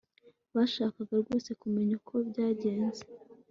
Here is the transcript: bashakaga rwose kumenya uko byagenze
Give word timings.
bashakaga 0.55 1.13
rwose 1.21 1.49
kumenya 1.61 1.93
uko 1.99 2.13
byagenze 2.29 3.01